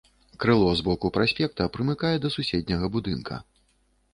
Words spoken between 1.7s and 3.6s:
прымыкае да суседняга будынка.